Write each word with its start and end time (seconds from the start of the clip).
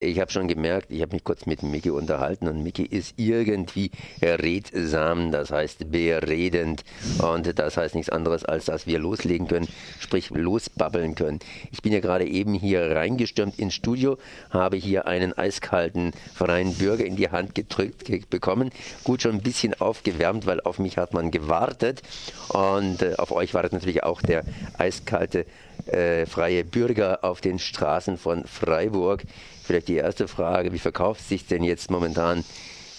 Ich 0.00 0.20
habe 0.20 0.30
schon 0.30 0.46
gemerkt, 0.46 0.92
ich 0.92 1.02
habe 1.02 1.16
mich 1.16 1.24
kurz 1.24 1.44
mit 1.44 1.64
Mickey 1.64 1.90
unterhalten 1.90 2.46
und 2.46 2.62
Mickey 2.62 2.84
ist 2.84 3.14
irgendwie 3.16 3.90
redsam, 4.22 5.32
das 5.32 5.50
heißt 5.50 5.90
beredend 5.90 6.84
und 7.20 7.58
das 7.58 7.76
heißt 7.76 7.96
nichts 7.96 8.08
anderes, 8.08 8.44
als 8.44 8.66
dass 8.66 8.86
wir 8.86 9.00
loslegen 9.00 9.48
können, 9.48 9.66
sprich 9.98 10.30
losbabbeln 10.30 11.16
können. 11.16 11.40
Ich 11.72 11.82
bin 11.82 11.92
ja 11.92 11.98
gerade 11.98 12.28
eben 12.28 12.54
hier 12.54 12.94
reingestürmt 12.94 13.58
ins 13.58 13.74
Studio, 13.74 14.18
habe 14.50 14.76
hier 14.76 15.08
einen 15.08 15.36
eiskalten 15.36 16.12
freien 16.32 16.74
Bürger 16.74 17.04
in 17.04 17.16
die 17.16 17.30
Hand 17.30 17.56
gedrückt 17.56 18.30
bekommen, 18.30 18.70
gut 19.02 19.22
schon 19.22 19.34
ein 19.34 19.42
bisschen 19.42 19.74
aufgewärmt, 19.80 20.46
weil 20.46 20.60
auf 20.60 20.78
mich 20.78 20.96
hat 20.96 21.12
man 21.12 21.32
gewartet 21.32 22.02
und 22.50 23.02
äh, 23.02 23.16
auf 23.18 23.32
euch 23.32 23.52
wartet 23.52 23.72
natürlich 23.72 24.04
auch 24.04 24.22
der 24.22 24.44
eiskalte 24.78 25.44
äh, 25.88 26.26
freie 26.26 26.64
Bürger 26.64 27.24
auf 27.24 27.40
den 27.40 27.58
Straßen 27.58 28.16
von 28.16 28.44
Freiburg. 28.44 29.24
Vielleicht 29.62 29.88
die 29.88 29.96
erste 29.96 30.28
Frage, 30.28 30.72
wie 30.72 30.78
verkauft 30.78 31.26
sich 31.26 31.46
denn 31.46 31.62
jetzt 31.62 31.90
momentan, 31.90 32.44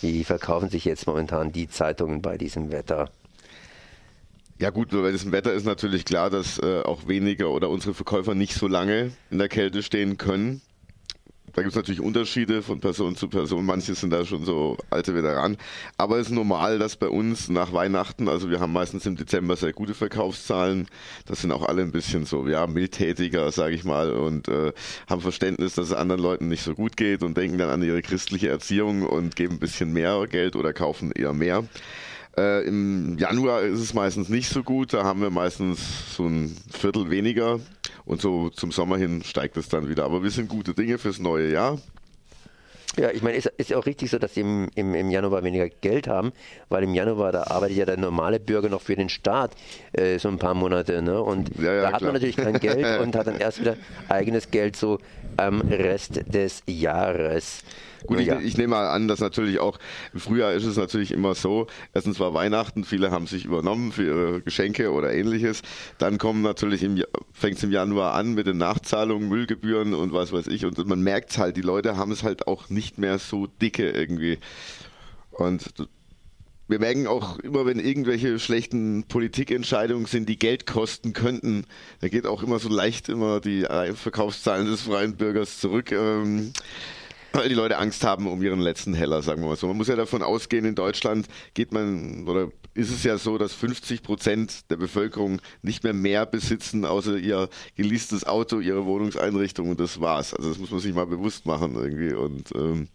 wie 0.01 0.23
verkaufen 0.23 0.69
sich 0.69 0.85
jetzt 0.85 1.07
momentan 1.07 1.51
die 1.51 1.69
Zeitungen 1.69 2.21
bei 2.21 2.37
diesem 2.37 2.71
Wetter? 2.71 3.09
Ja 4.59 4.71
gut, 4.71 4.91
bei 4.91 5.11
diesem 5.11 5.31
Wetter 5.31 5.53
ist 5.53 5.65
natürlich 5.65 6.03
klar, 6.03 6.29
dass 6.29 6.59
äh, 6.59 6.81
auch 6.81 7.07
weniger 7.07 7.49
oder 7.49 7.69
unsere 7.69 7.93
Verkäufer 7.93 8.35
nicht 8.35 8.55
so 8.55 8.67
lange 8.67 9.11
in 9.31 9.37
der 9.37 9.47
Kälte 9.47 9.81
stehen 9.83 10.17
können. 10.17 10.61
Da 11.53 11.61
gibt 11.61 11.71
es 11.71 11.75
natürlich 11.75 12.01
Unterschiede 12.01 12.61
von 12.61 12.79
Person 12.79 13.15
zu 13.15 13.27
Person. 13.27 13.65
Manche 13.65 13.95
sind 13.95 14.11
da 14.11 14.25
schon 14.25 14.45
so 14.45 14.77
alte 14.89 15.15
Veteranen. 15.15 15.57
Aber 15.97 16.17
es 16.17 16.27
ist 16.27 16.33
normal, 16.33 16.79
dass 16.79 16.95
bei 16.95 17.09
uns 17.09 17.49
nach 17.49 17.73
Weihnachten, 17.73 18.27
also 18.27 18.49
wir 18.49 18.59
haben 18.59 18.73
meistens 18.73 19.05
im 19.05 19.15
Dezember 19.15 19.55
sehr 19.55 19.73
gute 19.73 19.93
Verkaufszahlen. 19.93 20.87
Das 21.25 21.41
sind 21.41 21.51
auch 21.51 21.67
alle 21.67 21.81
ein 21.81 21.91
bisschen 21.91 22.25
so, 22.25 22.47
ja, 22.47 22.67
mildtätiger, 22.67 23.51
sage 23.51 23.75
ich 23.75 23.83
mal, 23.83 24.11
und 24.11 24.47
äh, 24.47 24.73
haben 25.09 25.21
Verständnis, 25.21 25.75
dass 25.75 25.87
es 25.87 25.93
anderen 25.93 26.21
Leuten 26.21 26.47
nicht 26.47 26.63
so 26.63 26.75
gut 26.75 26.97
geht 26.97 27.23
und 27.23 27.37
denken 27.37 27.57
dann 27.57 27.69
an 27.69 27.83
ihre 27.83 28.01
christliche 28.01 28.49
Erziehung 28.49 29.03
und 29.03 29.35
geben 29.35 29.55
ein 29.55 29.59
bisschen 29.59 29.93
mehr 29.93 30.27
Geld 30.27 30.55
oder 30.55 30.73
kaufen 30.73 31.11
eher 31.11 31.33
mehr. 31.33 31.63
Äh, 32.37 32.65
Im 32.67 33.17
Januar 33.17 33.63
ist 33.63 33.79
es 33.79 33.93
meistens 33.93 34.29
nicht 34.29 34.49
so 34.49 34.63
gut, 34.63 34.93
da 34.93 35.03
haben 35.03 35.21
wir 35.21 35.29
meistens 35.29 36.15
so 36.15 36.25
ein 36.25 36.55
Viertel 36.71 37.09
weniger 37.09 37.59
und 38.09 38.21
so 38.21 38.49
zum 38.49 38.71
Sommer 38.71 38.97
hin 38.97 39.21
steigt 39.23 39.55
es 39.55 39.69
dann 39.69 39.87
wieder. 39.87 40.03
Aber 40.03 40.23
wir 40.23 40.31
sind 40.31 40.49
gute 40.49 40.73
Dinge 40.73 40.97
fürs 40.97 41.19
neue 41.19 41.51
Jahr. 41.51 41.77
Ja, 42.97 43.11
ich 43.11 43.21
meine, 43.21 43.37
ist, 43.37 43.45
ist 43.57 43.69
ja 43.69 43.77
auch 43.77 43.85
richtig 43.85 44.09
so, 44.09 44.17
dass 44.17 44.33
sie 44.33 44.41
im, 44.41 44.67
im, 44.75 44.93
im 44.93 45.09
Januar 45.11 45.43
weniger 45.43 45.69
Geld 45.69 46.07
haben, 46.07 46.31
weil 46.69 46.83
im 46.83 46.93
Januar, 46.93 47.31
da 47.31 47.43
arbeitet 47.43 47.77
ja 47.77 47.85
der 47.85 47.97
normale 47.97 48.39
Bürger 48.39 48.69
noch 48.69 48.81
für 48.81 48.95
den 48.95 49.09
Staat 49.09 49.51
äh, 49.93 50.17
so 50.17 50.27
ein 50.27 50.37
paar 50.37 50.53
Monate. 50.53 51.01
Ne? 51.01 51.21
Und 51.21 51.51
ja, 51.57 51.73
ja, 51.73 51.81
da 51.81 51.91
hat 51.91 51.97
klar. 51.99 52.11
man 52.11 52.13
natürlich 52.13 52.37
kein 52.37 52.59
Geld 52.59 52.99
und 53.01 53.15
hat 53.15 53.27
dann 53.27 53.39
erst 53.39 53.59
wieder 53.61 53.77
eigenes 54.09 54.51
Geld 54.51 54.75
so 54.75 54.99
am 55.37 55.61
Rest 55.61 56.21
des 56.33 56.63
Jahres. 56.67 57.63
Gut, 58.07 58.21
ja. 58.21 58.39
ich, 58.39 58.45
ich, 58.45 58.57
nehme 58.57 58.69
mal 58.69 58.87
an, 58.87 59.07
dass 59.07 59.19
natürlich 59.19 59.59
auch 59.59 59.77
im 60.13 60.19
Frühjahr 60.19 60.53
ist 60.53 60.65
es 60.65 60.77
natürlich 60.77 61.11
immer 61.11 61.35
so, 61.35 61.67
erstens 61.93 62.19
war 62.19 62.33
Weihnachten, 62.33 62.83
viele 62.83 63.11
haben 63.11 63.27
sich 63.27 63.45
übernommen 63.45 63.91
für 63.91 64.05
ihre 64.05 64.41
Geschenke 64.41 64.91
oder 64.91 65.13
ähnliches. 65.13 65.61
Dann 65.97 66.17
kommen 66.17 66.41
natürlich 66.41 66.83
im, 66.83 67.03
fängt 67.33 67.57
es 67.57 67.63
im 67.63 67.71
Januar 67.71 68.13
an 68.13 68.33
mit 68.33 68.47
den 68.47 68.57
Nachzahlungen, 68.57 69.27
Müllgebühren 69.27 69.93
und 69.93 70.13
was 70.13 70.31
weiß 70.31 70.47
ich. 70.47 70.65
Und 70.65 70.77
man 70.87 71.01
merkt 71.01 71.37
halt, 71.37 71.57
die 71.57 71.61
Leute 71.61 71.97
haben 71.97 72.11
es 72.11 72.23
halt 72.23 72.47
auch 72.47 72.69
nicht 72.69 72.78
mehr 72.97 73.19
so 73.19 73.47
dicke 73.47 73.89
irgendwie. 73.89 74.37
Und 75.31 75.73
wir 76.67 76.79
merken 76.79 77.07
auch 77.07 77.39
immer, 77.39 77.65
wenn 77.65 77.79
irgendwelche 77.79 78.37
schlechten 78.39 79.03
Politikentscheidungen 79.03 80.05
sind, 80.05 80.29
die 80.29 80.37
Geld 80.37 80.67
kosten 80.67 81.13
könnten, 81.13 81.65
da 82.01 82.09
geht 82.09 82.27
auch 82.27 82.43
immer 82.43 82.59
so 82.59 82.69
leicht 82.69 83.09
immer 83.09 83.39
die 83.39 83.65
Verkaufszahlen 83.95 84.67
des 84.67 84.81
freien 84.81 85.15
Bürgers 85.15 85.59
zurück. 85.59 85.91
Ähm, 85.91 86.53
weil 87.33 87.49
die 87.49 87.55
Leute 87.55 87.77
Angst 87.77 88.03
haben 88.03 88.27
um 88.27 88.41
ihren 88.41 88.59
letzten 88.59 88.93
Heller, 88.93 89.21
sagen 89.21 89.41
wir 89.41 89.49
mal 89.49 89.55
so. 89.55 89.67
Man 89.67 89.77
muss 89.77 89.87
ja 89.87 89.95
davon 89.95 90.23
ausgehen, 90.23 90.65
in 90.65 90.75
Deutschland 90.75 91.27
geht 91.53 91.71
man, 91.71 92.27
oder 92.27 92.49
ist 92.79 92.91
es 92.91 93.03
ja 93.03 93.17
so, 93.17 93.37
dass 93.37 93.53
50 93.53 94.01
Prozent 94.03 94.69
der 94.71 94.77
Bevölkerung 94.77 95.41
nicht 95.61 95.83
mehr 95.83 95.93
mehr 95.93 96.25
besitzen, 96.25 96.85
außer 96.85 97.17
ihr 97.17 97.49
geleastes 97.75 98.25
Auto, 98.25 98.59
ihre 98.59 98.85
Wohnungseinrichtung 98.85 99.69
und 99.69 99.79
das 99.79 99.99
war's. 99.99 100.33
Also 100.33 100.49
das 100.49 100.57
muss 100.57 100.71
man 100.71 100.79
sich 100.79 100.93
mal 100.93 101.05
bewusst 101.05 101.45
machen 101.45 101.75
irgendwie 101.75 102.13
und 102.13 102.55
ähm, 102.55 102.87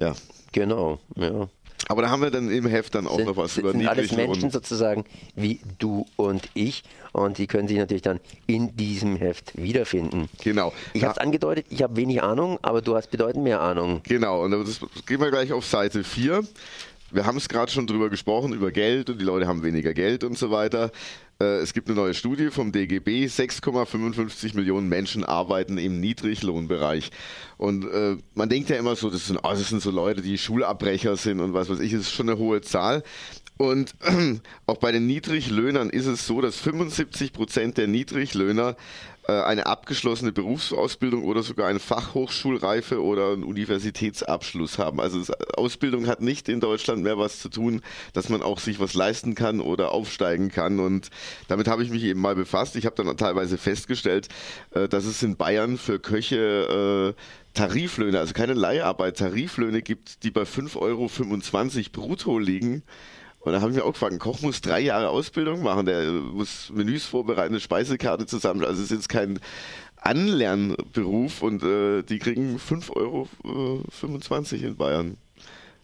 ja. 0.00 0.14
Genau, 0.52 0.98
ja. 1.16 1.48
Aber 1.88 2.02
da 2.02 2.10
haben 2.10 2.22
wir 2.22 2.30
dann 2.30 2.50
im 2.50 2.66
Heft 2.66 2.94
dann 2.94 3.06
auch 3.06 3.16
sind, 3.16 3.26
noch 3.26 3.36
was 3.36 3.54
sind, 3.54 3.64
über 3.64 3.72
sind 3.72 3.86
alles 3.86 4.12
Menschen 4.12 4.50
sozusagen 4.50 5.04
wie 5.34 5.60
du 5.78 6.06
und 6.16 6.48
ich 6.54 6.82
und 7.12 7.38
die 7.38 7.46
können 7.46 7.68
sich 7.68 7.78
natürlich 7.78 8.02
dann 8.02 8.20
in 8.46 8.76
diesem 8.76 9.16
Heft 9.16 9.52
wiederfinden. 9.56 10.28
Genau. 10.42 10.72
Ich 10.92 11.02
habe 11.02 11.12
es 11.12 11.18
angedeutet, 11.18 11.66
ich 11.68 11.82
habe 11.82 11.96
wenig 11.96 12.22
Ahnung, 12.22 12.58
aber 12.62 12.80
du 12.80 12.94
hast 12.96 13.10
bedeutend 13.10 13.44
mehr 13.44 13.60
Ahnung. 13.60 14.02
Genau, 14.04 14.44
und 14.44 14.52
das 14.52 14.80
gehen 15.06 15.20
wir 15.20 15.30
gleich 15.30 15.52
auf 15.52 15.66
Seite 15.66 16.04
4 16.04 16.44
wir 17.12 17.26
haben 17.26 17.36
es 17.36 17.48
gerade 17.48 17.70
schon 17.70 17.86
drüber 17.86 18.10
gesprochen, 18.10 18.52
über 18.52 18.70
Geld 18.70 19.10
und 19.10 19.20
die 19.20 19.24
Leute 19.24 19.46
haben 19.46 19.62
weniger 19.62 19.94
Geld 19.94 20.24
und 20.24 20.38
so 20.38 20.50
weiter. 20.50 20.90
Äh, 21.40 21.58
es 21.58 21.72
gibt 21.72 21.88
eine 21.88 21.96
neue 21.96 22.14
Studie 22.14 22.50
vom 22.50 22.72
DGB. 22.72 23.26
6,55 23.26 24.54
Millionen 24.54 24.88
Menschen 24.88 25.24
arbeiten 25.24 25.78
im 25.78 26.00
Niedriglohnbereich. 26.00 27.10
Und 27.56 27.84
äh, 27.84 28.16
man 28.34 28.48
denkt 28.48 28.70
ja 28.70 28.76
immer 28.76 28.96
so, 28.96 29.10
das 29.10 29.26
sind, 29.26 29.38
oh, 29.38 29.50
das 29.50 29.68
sind 29.68 29.82
so 29.82 29.90
Leute, 29.90 30.22
die 30.22 30.38
Schulabbrecher 30.38 31.16
sind 31.16 31.40
und 31.40 31.54
was 31.54 31.68
weiß 31.68 31.80
ich. 31.80 31.92
Das 31.92 32.02
ist 32.02 32.12
schon 32.12 32.28
eine 32.28 32.38
hohe 32.38 32.60
Zahl. 32.60 33.02
Und 33.56 33.94
auch 34.66 34.78
bei 34.78 34.92
den 34.92 35.06
Niedriglöhnern 35.06 35.90
ist 35.90 36.06
es 36.06 36.26
so, 36.26 36.40
dass 36.40 36.56
75 36.56 37.32
Prozent 37.32 37.78
der 37.78 37.88
Niedriglöhner 37.88 38.76
eine 39.30 39.66
abgeschlossene 39.66 40.32
Berufsausbildung 40.32 41.24
oder 41.24 41.42
sogar 41.42 41.68
eine 41.68 41.78
Fachhochschulreife 41.78 43.02
oder 43.02 43.32
einen 43.32 43.44
Universitätsabschluss 43.44 44.78
haben. 44.78 45.00
Also 45.00 45.32
Ausbildung 45.56 46.06
hat 46.06 46.20
nicht 46.20 46.48
in 46.48 46.60
Deutschland 46.60 47.02
mehr 47.02 47.18
was 47.18 47.40
zu 47.40 47.48
tun, 47.48 47.82
dass 48.12 48.28
man 48.28 48.42
auch 48.42 48.58
sich 48.58 48.80
was 48.80 48.94
leisten 48.94 49.34
kann 49.34 49.60
oder 49.60 49.92
aufsteigen 49.92 50.50
kann. 50.50 50.80
Und 50.80 51.10
damit 51.48 51.68
habe 51.68 51.82
ich 51.82 51.90
mich 51.90 52.04
eben 52.04 52.20
mal 52.20 52.34
befasst. 52.34 52.76
Ich 52.76 52.86
habe 52.86 53.02
dann 53.02 53.16
teilweise 53.16 53.58
festgestellt, 53.58 54.28
äh, 54.72 54.88
dass 54.88 55.04
es 55.04 55.22
in 55.22 55.36
Bayern 55.36 55.78
für 55.78 55.98
Köche 55.98 57.14
äh, 57.16 57.20
Tariflöhne, 57.54 58.18
also 58.18 58.32
keine 58.32 58.54
Leiharbeit, 58.54 59.18
Tariflöhne 59.18 59.82
gibt, 59.82 60.22
die 60.22 60.30
bei 60.30 60.42
5,25 60.42 60.76
Euro 60.76 61.08
brutto 61.92 62.38
liegen. 62.38 62.82
Und 63.40 63.52
da 63.52 63.60
haben 63.62 63.74
wir 63.74 63.84
auch 63.86 63.92
gefragt, 63.92 64.12
ein 64.12 64.18
Koch 64.18 64.42
muss 64.42 64.60
drei 64.60 64.80
Jahre 64.80 65.08
Ausbildung 65.08 65.62
machen, 65.62 65.86
der 65.86 66.10
muss 66.10 66.70
Menüs 66.74 67.06
vorbereiten, 67.06 67.54
eine 67.54 67.60
Speisekarte 67.60 68.26
zusammen. 68.26 68.64
Also 68.64 68.82
es 68.82 68.90
ist 68.90 68.96
jetzt 68.96 69.08
kein 69.08 69.40
Anlernberuf 69.96 71.42
und 71.42 71.62
äh, 71.62 72.02
die 72.02 72.18
kriegen 72.18 72.58
5,25 72.58 72.96
Euro 72.96 73.28
äh, 73.44 74.66
in 74.66 74.76
Bayern. 74.76 75.16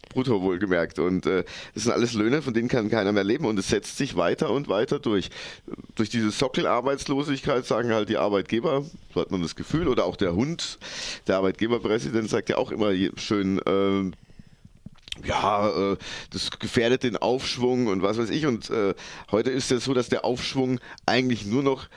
Brutto 0.09 0.41
wohlgemerkt. 0.41 0.99
Und 0.99 1.25
äh, 1.25 1.43
das 1.73 1.83
sind 1.83 1.91
alles 1.91 2.13
Löhne, 2.13 2.41
von 2.41 2.53
denen 2.53 2.69
kann 2.69 2.89
keiner 2.89 3.11
mehr 3.11 3.23
leben. 3.23 3.45
Und 3.45 3.59
es 3.59 3.69
setzt 3.69 3.97
sich 3.97 4.15
weiter 4.15 4.49
und 4.51 4.67
weiter 4.69 4.99
durch. 4.99 5.29
Durch 5.95 6.09
diese 6.09 6.31
Sockelarbeitslosigkeit 6.31 7.65
sagen 7.65 7.93
halt 7.93 8.09
die 8.09 8.17
Arbeitgeber, 8.17 8.85
so 9.13 9.21
hat 9.21 9.31
man 9.31 9.41
das 9.41 9.55
Gefühl, 9.55 9.87
oder 9.87 10.05
auch 10.05 10.15
der 10.15 10.35
Hund, 10.35 10.79
der 11.27 11.37
Arbeitgeberpräsident 11.37 12.29
sagt 12.29 12.49
ja 12.49 12.57
auch 12.57 12.71
immer 12.71 12.93
schön, 13.17 13.59
äh, 13.59 14.11
ja, 15.25 15.93
äh, 15.93 15.97
das 16.31 16.51
gefährdet 16.51 17.03
den 17.03 17.17
Aufschwung 17.17 17.87
und 17.87 18.01
was 18.01 18.17
weiß 18.17 18.29
ich. 18.29 18.45
Und 18.45 18.69
äh, 18.69 18.93
heute 19.31 19.51
ist 19.51 19.71
es 19.71 19.85
so, 19.85 19.93
dass 19.93 20.09
der 20.09 20.25
Aufschwung 20.25 20.79
eigentlich 21.05 21.45
nur 21.45 21.63
noch 21.63 21.87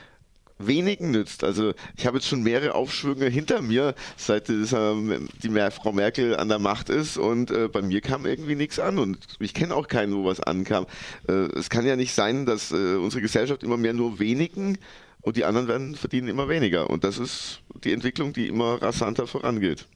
wenigen 0.59 1.11
nützt. 1.11 1.43
Also 1.43 1.73
ich 1.97 2.07
habe 2.07 2.19
jetzt 2.19 2.29
schon 2.29 2.43
mehrere 2.43 2.75
Aufschwünge 2.75 3.27
hinter 3.27 3.63
mir, 3.63 3.95
seit 4.19 4.49
die 4.49 4.67
Frau 4.67 5.93
Merkel 5.93 6.37
an 6.37 6.49
der 6.49 6.59
Macht 6.59 6.91
ist 6.91 7.17
und 7.17 7.51
äh, 7.51 7.69
bei 7.69 7.81
mir 7.81 8.03
kam 8.03 8.27
irgendwie 8.27 8.57
nichts 8.57 8.79
an 8.79 8.99
und 8.99 9.19
ich 9.39 9.55
kenne 9.55 9.75
auch 9.75 9.89
keinen, 9.89 10.15
wo 10.15 10.27
was 10.27 10.41
ankam. 10.41 10.87
Es 11.27 11.71
kann 11.71 11.87
ja 11.87 11.97
nicht 11.97 12.13
sein, 12.13 12.45
dass 12.45 12.73
unsere 12.73 13.23
Gesellschaft 13.23 13.63
immer 13.63 13.79
mehr 13.79 13.95
nur 13.95 14.19
wenigen 14.19 14.77
und 15.23 15.37
die 15.37 15.45
anderen 15.45 15.69
werden 15.69 15.95
verdienen 15.95 16.29
immer 16.29 16.49
weniger. 16.49 16.89
Und 16.89 17.05
das 17.05 17.19
ist 17.19 17.61
die 17.85 17.93
Entwicklung, 17.93 18.33
die 18.33 18.49
immer 18.49 18.81
rasanter 18.81 19.27
vorangeht. 19.27 19.87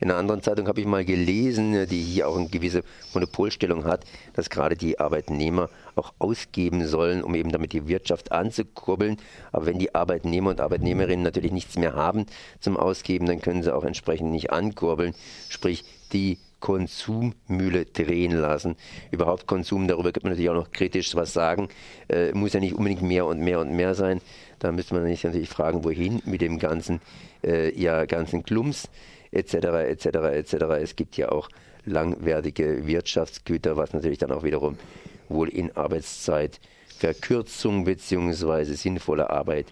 In 0.00 0.10
einer 0.10 0.18
anderen 0.18 0.42
Zeitung 0.42 0.66
habe 0.66 0.80
ich 0.80 0.86
mal 0.86 1.04
gelesen, 1.04 1.86
die 1.88 2.02
hier 2.02 2.28
auch 2.28 2.36
eine 2.36 2.48
gewisse 2.48 2.82
Monopolstellung 3.14 3.84
hat, 3.84 4.04
dass 4.34 4.50
gerade 4.50 4.76
die 4.76 4.98
Arbeitnehmer 4.98 5.70
auch 5.94 6.12
ausgeben 6.18 6.86
sollen, 6.86 7.22
um 7.22 7.34
eben 7.34 7.52
damit 7.52 7.72
die 7.72 7.86
Wirtschaft 7.86 8.32
anzukurbeln. 8.32 9.18
Aber 9.52 9.66
wenn 9.66 9.78
die 9.78 9.94
Arbeitnehmer 9.94 10.50
und 10.50 10.60
Arbeitnehmerinnen 10.60 11.22
natürlich 11.22 11.52
nichts 11.52 11.76
mehr 11.76 11.94
haben 11.94 12.26
zum 12.60 12.76
Ausgeben, 12.76 13.26
dann 13.26 13.40
können 13.40 13.62
sie 13.62 13.74
auch 13.74 13.84
entsprechend 13.84 14.30
nicht 14.30 14.50
ankurbeln. 14.50 15.14
Sprich, 15.48 15.84
die 16.12 16.38
Konsummühle 16.62 17.84
drehen 17.84 18.32
lassen. 18.32 18.76
Überhaupt 19.10 19.46
Konsum, 19.48 19.88
darüber 19.88 20.12
gibt 20.12 20.24
man 20.24 20.30
natürlich 20.30 20.48
auch 20.48 20.54
noch 20.54 20.70
kritisch 20.70 21.14
was 21.16 21.34
sagen. 21.34 21.68
Äh, 22.08 22.32
muss 22.32 22.54
ja 22.54 22.60
nicht 22.60 22.74
unbedingt 22.74 23.02
mehr 23.02 23.26
und 23.26 23.40
mehr 23.40 23.58
und 23.58 23.76
mehr 23.76 23.94
sein. 23.94 24.20
Da 24.60 24.70
müsste 24.70 24.94
man 24.94 25.04
sich 25.04 25.24
natürlich 25.24 25.48
fragen, 25.48 25.82
wohin 25.84 26.22
mit 26.24 26.40
dem 26.40 26.60
ganzen, 26.60 27.00
äh, 27.44 27.76
ja, 27.78 28.06
ganzen 28.06 28.44
Klumps 28.44 28.88
etc. 29.32 29.54
etc. 29.54 30.06
etc. 30.06 30.54
Es 30.80 30.94
gibt 30.94 31.16
ja 31.16 31.32
auch 31.32 31.48
langwertige 31.84 32.86
Wirtschaftsgüter, 32.86 33.76
was 33.76 33.92
natürlich 33.92 34.18
dann 34.18 34.30
auch 34.30 34.44
wiederum 34.44 34.78
wohl 35.28 35.48
in 35.48 35.76
Arbeitszeitverkürzung 35.76 37.82
bzw. 37.84 38.74
sinnvolle 38.74 39.30
Arbeit 39.30 39.66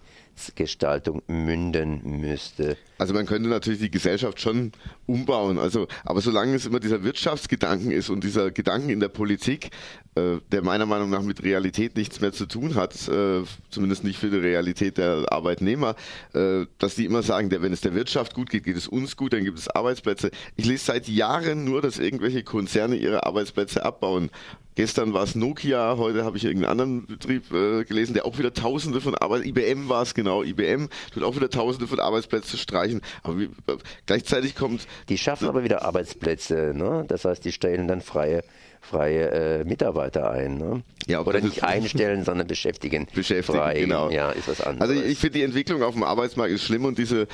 Gestaltung 0.55 1.23
münden 1.27 2.21
müsste. 2.21 2.77
Also 2.99 3.15
man 3.15 3.27
könnte 3.27 3.49
natürlich 3.49 3.81
die 3.81 3.91
Gesellschaft 3.91 4.41
schon 4.41 4.73
umbauen. 5.07 5.59
Also, 5.59 5.89
aber 6.05 6.21
solange 6.21 6.55
es 6.55 6.67
immer 6.67 6.81
dieser 6.81 7.03
Wirtschaftsgedanken 7.03 7.91
ist 7.91 8.11
und 8.11 8.25
dieser 8.25 8.51
Gedanken 8.51 8.91
in 8.91 9.01
der 9.01 9.09
Politik, 9.09 9.71
äh, 10.17 10.39
der 10.51 10.63
meiner 10.63 10.87
Meinung 10.87 11.09
nach 11.11 11.23
mit 11.23 11.43
Realität 11.43 11.97
nichts 11.97 12.21
mehr 12.21 12.33
zu 12.33 12.47
tun 12.47 12.75
hat, 12.75 12.95
äh, 13.09 13.43
zumindest 13.71 14.05
nicht 14.05 14.19
für 14.19 14.31
die 14.31 14.39
Realität 14.39 14.99
der 14.99 15.27
Arbeitnehmer, 15.31 15.95
äh, 16.35 16.67
dass 16.79 16.95
die 16.95 17.05
immer 17.05 17.23
sagen, 17.23 17.49
der, 17.49 17.63
wenn 17.63 17.73
es 17.73 17.81
der 17.81 17.95
Wirtschaft 17.95 18.35
gut 18.35 18.51
geht, 18.51 18.65
geht 18.65 18.77
es 18.77 18.89
uns 18.89 19.17
gut, 19.17 19.33
dann 19.33 19.45
gibt 19.45 19.59
es 19.59 19.69
Arbeitsplätze. 19.69 20.31
Ich 20.57 20.67
lese 20.67 20.85
seit 20.87 21.09
Jahren 21.09 21.65
nur, 21.65 21.81
dass 21.81 21.99
irgendwelche 21.99 22.43
Konzerne 22.43 22.97
ihre 22.97 23.25
Arbeitsplätze 23.25 23.85
abbauen. 23.85 24.31
Gestern 24.81 25.13
war 25.13 25.25
es 25.25 25.35
Nokia, 25.35 25.99
heute 25.99 26.25
habe 26.25 26.39
ich 26.39 26.45
irgendeinen 26.47 26.71
anderen 26.71 27.07
Betrieb 27.07 27.53
äh, 27.53 27.85
gelesen, 27.85 28.15
der 28.15 28.25
auch 28.25 28.39
wieder 28.39 28.55
Tausende 28.55 29.03
von 29.03 29.15
Arbeit, 29.15 29.45
IBM 29.45 29.91
war 29.91 30.01
es 30.01 30.15
genau, 30.15 30.43
IBM 30.43 30.89
tut 31.13 31.23
auch 31.23 31.37
wieder 31.37 31.51
Tausende 31.51 31.87
von 31.87 32.01
Arbeitsplätzen 32.01 32.59
streichen. 32.59 33.03
Aber 33.23 33.39
wie, 33.39 33.45
äh, 33.45 33.77
gleichzeitig 34.07 34.55
kommt. 34.55 34.87
Die 35.11 35.19
schaffen 35.19 35.49
aber 35.49 35.65
wieder 35.65 35.85
Arbeitsplätze, 35.85 36.73
ne? 36.75 37.05
Das 37.07 37.27
heißt, 37.27 37.45
die 37.45 37.53
stellen 37.53 37.89
dann 37.89 38.01
freie 38.01 38.43
freie 38.81 39.31
äh, 39.61 39.65
Mitarbeiter 39.65 40.31
ein. 40.31 40.57
Ne? 40.59 40.83
Ja, 41.07 41.21
Oder 41.23 41.41
nicht 41.41 41.63
einstellen, 41.65 42.25
sondern 42.25 42.47
beschäftigen. 42.47 43.07
Beschäftigen, 43.15 43.59
frei. 43.59 43.81
genau. 43.81 44.11
Ja, 44.11 44.31
ist 44.31 44.49
was 44.49 44.61
anderes. 44.61 44.91
Also 44.91 45.03
ich 45.03 45.19
finde, 45.19 45.39
die 45.39 45.45
Entwicklung 45.45 45.83
auf 45.83 45.95
dem 45.95 46.03
Arbeitsmarkt 46.03 46.53
ist 46.53 46.65
schlimm 46.65 46.85
und 46.85 46.99
diese 46.99 47.29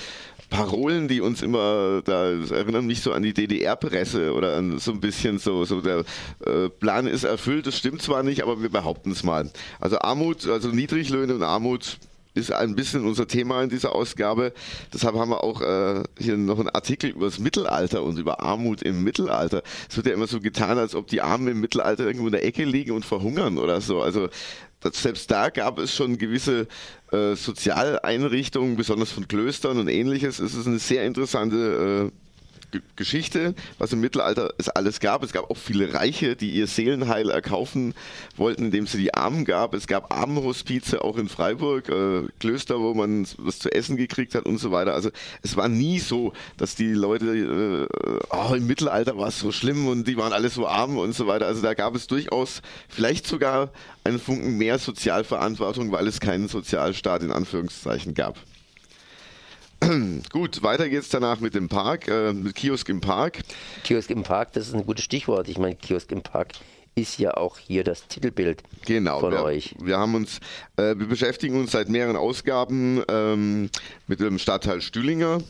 Parolen, 0.51 1.09
die 1.09 1.21
uns 1.21 1.43
immer, 1.43 2.03
da 2.05 2.31
erinnern 2.31 2.87
mich 2.87 3.01
so 3.01 3.13
an 3.13 3.23
die 3.23 3.33
DDR-Presse 3.33 4.33
oder 4.33 4.57
an 4.57 4.79
so 4.79 4.93
ein 4.93 5.01
bisschen 5.01 5.39
so, 5.39 5.65
so 5.65 5.81
der 5.81 6.05
äh, 6.45 6.69
Plan 6.69 7.07
ist 7.07 7.25
erfüllt, 7.25 7.67
das 7.67 7.77
stimmt 7.77 8.03
zwar 8.03 8.23
nicht, 8.23 8.43
aber 8.43 8.63
wir 8.63 8.69
behaupten 8.69 9.11
es 9.11 9.25
mal. 9.25 9.51
Also 9.81 9.99
Armut, 9.99 10.47
also 10.47 10.69
Niedriglöhne 10.69 11.35
und 11.35 11.43
Armut 11.43 11.99
ist 12.37 12.53
ein 12.53 12.75
bisschen 12.75 13.07
unser 13.07 13.27
Thema 13.27 13.63
in 13.63 13.71
dieser 13.71 13.95
Ausgabe. 13.95 14.53
Deshalb 14.93 15.17
haben 15.17 15.31
wir 15.31 15.43
auch 15.43 15.61
äh, 15.61 16.03
hier 16.19 16.37
noch 16.37 16.59
einen 16.59 16.69
Artikel 16.69 17.11
über 17.11 17.27
das 17.27 17.39
Mittelalter 17.39 18.03
und 18.03 18.19
über 18.19 18.41
Armut 18.41 18.83
im 18.83 19.03
Mittelalter. 19.03 19.63
Es 19.89 19.97
wird 19.97 20.07
ja 20.07 20.13
immer 20.13 20.27
so 20.27 20.41
getan, 20.41 20.79
als 20.79 20.95
ob 20.95 21.07
die 21.07 21.23
Armen 21.23 21.49
im 21.49 21.61
Mittelalter 21.61 22.05
irgendwo 22.07 22.27
in 22.27 22.33
der 22.33 22.45
Ecke 22.45 22.65
liegen 22.65 22.93
und 22.93 23.05
verhungern 23.05 23.59
oder 23.59 23.81
so. 23.81 24.03
Also 24.03 24.29
das, 24.81 25.03
selbst 25.03 25.31
da 25.31 25.49
gab 25.49 25.79
es 25.79 25.95
schon 25.95 26.19
gewisse 26.19 26.69
äh, 27.11 27.35
Sozialeinrichtungen, 27.35 28.77
besonders 28.77 29.11
von 29.11 29.27
Klöstern 29.27 29.79
und 29.79 29.89
ähnliches. 29.89 30.39
Es 30.39 30.55
ist 30.55 30.67
eine 30.67 30.79
sehr 30.79 31.05
interessante 31.07 32.11
äh, 32.13 32.26
Geschichte, 32.97 33.55
was 33.79 33.93
im 33.93 34.01
Mittelalter 34.01 34.53
es 34.59 34.69
alles 34.69 35.01
gab. 35.01 35.23
Es 35.23 35.33
gab 35.33 35.51
auch 35.51 35.57
viele 35.57 35.93
Reiche, 35.95 36.37
die 36.37 36.51
ihr 36.51 36.67
Seelenheil 36.67 37.31
erkaufen 37.31 37.95
wollten, 38.37 38.67
indem 38.67 38.87
sie 38.87 38.99
die 38.99 39.15
Armen 39.15 39.45
gab. 39.45 39.75
Es 39.75 39.87
gab 39.87 40.13
Armenhospize 40.13 41.03
auch 41.03 41.17
in 41.17 41.29
Freiburg, 41.29 41.89
äh, 41.89 42.23
Klöster, 42.41 42.81
wo 42.81 42.95
man 42.95 43.27
was 43.39 43.59
zu 43.59 43.71
essen 43.71 43.97
gekriegt 43.97 44.35
hat 44.35 44.45
und 44.47 44.59
so 44.59 44.71
weiter. 44.71 44.95
Also 44.95 45.11
es 45.43 45.57
war 45.57 45.69
nie 45.69 45.99
so, 45.99 46.33
dass 46.57 46.75
die 46.75 46.93
Leute, 46.93 47.27
äh, 47.27 48.19
oh, 48.31 48.55
im 48.55 48.67
Mittelalter 48.67 49.17
war 49.17 49.29
es 49.29 49.39
so 49.39 49.53
schlimm 49.53 49.89
und 49.89 50.07
die 50.07 50.17
waren 50.17 50.33
alle 50.33 50.49
so 50.49 50.67
arm 50.67 50.99
und 50.99 51.15
so 51.15 51.27
weiter. 51.27 51.47
Also 51.47 51.63
da 51.63 51.75
gab 51.75 51.95
es 51.95 52.07
durchaus 52.07 52.63
vielleicht 52.89 53.27
sogar 53.27 53.71
einen 54.05 54.21
Funken 54.21 54.57
mehr 54.59 54.79
Sozialverantwortung, 54.79 55.93
weil 55.93 56.07
es 56.07 56.21
keinen 56.21 56.49
Sozialstaat 56.49 57.23
in 57.23 57.33
Anführungszeichen 57.33 58.15
gab. 58.15 58.39
Gut, 60.33 60.63
weiter 60.63 60.89
geht's 60.89 61.09
danach 61.09 61.41
mit 61.41 61.55
dem 61.55 61.69
Park, 61.69 62.09
äh, 62.09 62.33
mit 62.33 62.55
Kiosk 62.55 62.89
im 62.89 63.01
Park. 63.01 63.41
Kiosk 63.85 64.11
im 64.11 64.23
Park, 64.23 64.53
das 64.53 64.69
ist 64.69 64.75
ein 64.75 64.87
gutes 64.87 65.05
Stichwort. 65.05 65.49
Ich 65.49 65.59
meine, 65.59 65.77
Kiosk 65.77 66.11
im 66.13 66.23
Park 66.23 66.53
ist 66.95 67.19
ja 67.19 67.37
auch 67.37 67.59
hier 67.59 67.85
das 67.85 68.09
Titelbild 68.09 68.63
genau, 68.87 69.21
von 69.21 69.33
wir, 69.33 69.43
euch. 69.43 69.75
Wir 69.83 69.99
haben 69.99 70.15
uns, 70.15 70.41
äh, 70.77 70.97
wir 70.97 71.07
beschäftigen 71.07 71.61
uns 71.61 71.73
seit 71.73 71.91
mehreren 71.91 72.17
Ausgaben 72.17 73.03
ähm, 73.09 73.69
mit 74.07 74.21
dem 74.21 74.39
Stadtteil 74.39 74.81
Stühlinger, 74.81 75.43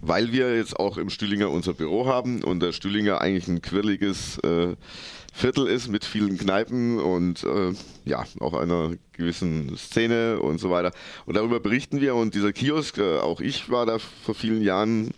weil 0.00 0.32
wir 0.32 0.56
jetzt 0.56 0.78
auch 0.78 0.96
im 0.98 1.10
Stühlinger 1.10 1.50
unser 1.50 1.74
Büro 1.74 2.06
haben 2.06 2.42
und 2.42 2.60
der 2.60 2.72
Stühlinger 2.72 3.20
eigentlich 3.20 3.48
ein 3.48 3.62
quirliges 3.62 4.38
äh, 4.38 4.76
Viertel 5.32 5.66
ist 5.66 5.88
mit 5.88 6.04
vielen 6.04 6.38
Kneipen 6.38 7.00
und 7.00 7.42
äh, 7.42 7.72
ja, 8.04 8.24
auch 8.38 8.54
einer 8.54 8.92
gewissen 9.12 9.76
Szene 9.76 10.38
und 10.38 10.58
so 10.58 10.70
weiter. 10.70 10.92
Und 11.26 11.36
darüber 11.36 11.58
berichten 11.58 12.00
wir 12.00 12.14
und 12.14 12.34
dieser 12.34 12.52
Kiosk, 12.52 12.98
äh, 12.98 13.18
auch 13.18 13.40
ich 13.40 13.68
war 13.68 13.84
da 13.84 13.98
vor 13.98 14.36
vielen 14.36 14.62
Jahren 14.62 15.10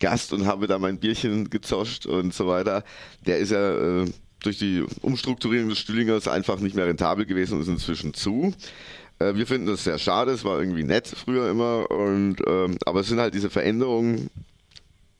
Gast 0.00 0.32
und 0.32 0.46
habe 0.46 0.66
da 0.66 0.78
mein 0.80 0.98
Bierchen 0.98 1.50
gezoscht 1.50 2.06
und 2.06 2.34
so 2.34 2.48
weiter. 2.48 2.82
Der 3.26 3.38
ist 3.38 3.52
ja 3.52 4.02
äh, 4.02 4.06
durch 4.40 4.58
die 4.58 4.84
Umstrukturierung 5.02 5.68
des 5.68 5.78
Stühlingers 5.78 6.26
einfach 6.26 6.58
nicht 6.58 6.74
mehr 6.74 6.86
rentabel 6.86 7.24
gewesen 7.24 7.54
und 7.54 7.60
ist 7.60 7.68
inzwischen 7.68 8.12
zu. 8.12 8.52
Äh, 9.20 9.36
wir 9.36 9.46
finden 9.46 9.68
das 9.68 9.84
sehr 9.84 9.98
schade, 9.98 10.32
es 10.32 10.44
war 10.44 10.58
irgendwie 10.58 10.82
nett 10.82 11.06
früher 11.06 11.48
immer, 11.50 11.90
und, 11.90 12.36
ähm, 12.46 12.76
aber 12.84 13.00
es 13.00 13.08
sind 13.08 13.20
halt 13.20 13.34
diese 13.34 13.50
Veränderungen, 13.50 14.30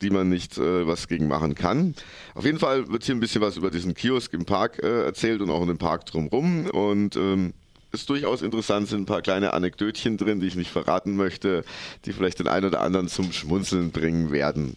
die 0.01 0.09
man 0.09 0.29
nicht 0.29 0.57
äh, 0.57 0.87
was 0.87 1.07
gegen 1.07 1.27
machen 1.27 1.55
kann. 1.55 1.95
Auf 2.33 2.43
jeden 2.43 2.59
Fall 2.59 2.89
wird 2.89 3.03
hier 3.03 3.15
ein 3.15 3.19
bisschen 3.19 3.41
was 3.41 3.55
über 3.55 3.69
diesen 3.69 3.93
Kiosk 3.93 4.33
im 4.33 4.45
Park 4.45 4.81
äh, 4.83 5.03
erzählt 5.05 5.41
und 5.41 5.51
auch 5.51 5.61
in 5.61 5.67
dem 5.67 5.77
Park 5.77 6.07
drumherum. 6.07 6.65
Und 6.65 7.15
ähm, 7.15 7.53
ist 7.91 8.09
durchaus 8.09 8.41
interessant, 8.41 8.87
sind 8.87 9.01
ein 9.01 9.05
paar 9.05 9.21
kleine 9.21 9.53
Anekdötchen 9.53 10.17
drin, 10.17 10.39
die 10.39 10.47
ich 10.47 10.55
nicht 10.55 10.71
verraten 10.71 11.15
möchte, 11.15 11.63
die 12.05 12.13
vielleicht 12.13 12.39
den 12.39 12.47
einen 12.47 12.65
oder 12.65 12.81
anderen 12.81 13.09
zum 13.09 13.31
Schmunzeln 13.31 13.91
bringen 13.91 14.31
werden. 14.31 14.75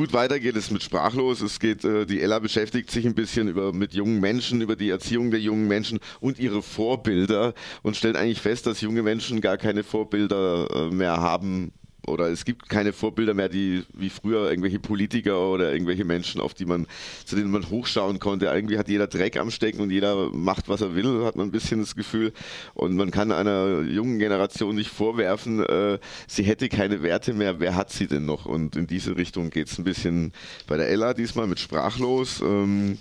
Gut, 0.00 0.14
weiter 0.14 0.40
geht 0.40 0.56
es 0.56 0.70
mit 0.70 0.82
Sprachlos. 0.82 1.42
Es 1.42 1.60
geht, 1.60 1.84
äh, 1.84 2.06
die 2.06 2.22
Ella 2.22 2.38
beschäftigt 2.38 2.90
sich 2.90 3.04
ein 3.04 3.14
bisschen 3.14 3.48
über, 3.48 3.74
mit 3.74 3.92
jungen 3.92 4.18
Menschen, 4.18 4.62
über 4.62 4.74
die 4.74 4.88
Erziehung 4.88 5.30
der 5.30 5.40
jungen 5.40 5.68
Menschen 5.68 5.98
und 6.20 6.38
ihre 6.38 6.62
Vorbilder 6.62 7.52
und 7.82 7.98
stellt 7.98 8.16
eigentlich 8.16 8.40
fest, 8.40 8.66
dass 8.66 8.80
junge 8.80 9.02
Menschen 9.02 9.42
gar 9.42 9.58
keine 9.58 9.84
Vorbilder 9.84 10.68
äh, 10.74 10.90
mehr 10.90 11.18
haben 11.18 11.74
oder 12.10 12.28
es 12.28 12.44
gibt 12.44 12.68
keine 12.68 12.92
Vorbilder 12.92 13.34
mehr, 13.34 13.48
die 13.48 13.84
wie 13.94 14.10
früher 14.10 14.50
irgendwelche 14.50 14.78
Politiker 14.78 15.48
oder 15.48 15.72
irgendwelche 15.72 16.04
Menschen, 16.04 16.40
auf 16.40 16.54
die 16.54 16.66
man, 16.66 16.86
zu 17.24 17.36
denen 17.36 17.50
man 17.50 17.68
hochschauen 17.68 18.18
konnte. 18.18 18.46
Irgendwie 18.46 18.78
hat 18.78 18.88
jeder 18.88 19.06
Dreck 19.06 19.36
am 19.36 19.50
Stecken 19.50 19.80
und 19.80 19.90
jeder 19.90 20.30
macht, 20.30 20.68
was 20.68 20.80
er 20.80 20.94
will, 20.94 21.24
hat 21.24 21.36
man 21.36 21.48
ein 21.48 21.52
bisschen 21.52 21.80
das 21.80 21.94
Gefühl. 21.94 22.32
Und 22.74 22.96
man 22.96 23.10
kann 23.10 23.32
einer 23.32 23.80
jungen 23.82 24.18
Generation 24.18 24.74
nicht 24.74 24.90
vorwerfen, 24.90 25.64
äh, 25.64 25.98
sie 26.26 26.42
hätte 26.42 26.68
keine 26.68 27.02
Werte 27.02 27.32
mehr. 27.32 27.60
Wer 27.60 27.74
hat 27.74 27.90
sie 27.90 28.06
denn 28.06 28.26
noch? 28.26 28.46
Und 28.46 28.76
in 28.76 28.86
diese 28.86 29.16
Richtung 29.16 29.50
geht 29.50 29.68
es 29.68 29.78
ein 29.78 29.84
bisschen 29.84 30.32
bei 30.66 30.76
der 30.76 30.88
Ella 30.88 31.14
diesmal 31.14 31.46
mit 31.46 31.60
Sprachlos. 31.60 32.40
Ähm, 32.40 32.98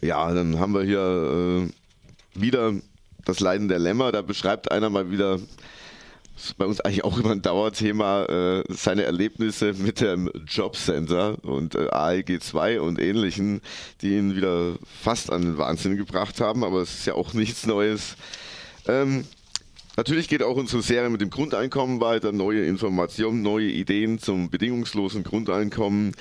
ja, 0.00 0.32
dann 0.32 0.58
haben 0.58 0.72
wir 0.72 0.82
hier 0.82 1.68
äh, 1.68 2.40
wieder 2.40 2.72
das 3.24 3.40
Leiden 3.40 3.68
der 3.68 3.78
Lämmer. 3.78 4.12
Da 4.12 4.22
beschreibt 4.22 4.70
einer 4.70 4.90
mal 4.90 5.10
wieder 5.10 5.38
ist 6.44 6.58
bei 6.58 6.64
uns 6.64 6.80
eigentlich 6.80 7.04
auch 7.04 7.18
immer 7.18 7.32
ein 7.32 7.42
Dauerthema, 7.42 8.24
äh, 8.24 8.64
seine 8.68 9.04
Erlebnisse 9.04 9.74
mit 9.74 10.00
dem 10.00 10.30
Jobcenter 10.46 11.36
und 11.44 11.74
äh, 11.74 11.88
ALG 11.88 12.40
2 12.40 12.80
und 12.80 13.00
ähnlichen, 13.00 13.60
die 14.02 14.16
ihn 14.16 14.36
wieder 14.36 14.74
fast 15.02 15.30
an 15.30 15.42
den 15.42 15.58
Wahnsinn 15.58 15.96
gebracht 15.96 16.40
haben, 16.40 16.64
aber 16.64 16.80
es 16.82 17.00
ist 17.00 17.06
ja 17.06 17.14
auch 17.14 17.32
nichts 17.32 17.66
Neues. 17.66 18.16
Ähm, 18.86 19.24
Natürlich 19.96 20.28
geht 20.28 20.42
auch 20.42 20.56
unsere 20.56 20.82
Serie 20.82 21.10
mit 21.10 21.20
dem 21.20 21.28
Grundeinkommen 21.28 22.00
weiter, 22.00 22.32
neue 22.32 22.64
Informationen, 22.64 23.42
neue 23.42 23.66
Ideen 23.66 24.18
zum 24.18 24.48
bedingungslosen 24.48 25.24
Grundeinkommen. 25.24 26.12